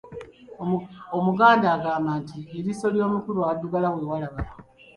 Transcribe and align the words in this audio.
Omuganda 1.17 1.65
agamba 1.75 2.11
nti, 2.21 2.39
"eriiso 2.57 2.85
ly'omukulu 2.95 3.39
awaddugala 3.41 3.87
we 3.95 4.01
walaba". 4.09 4.41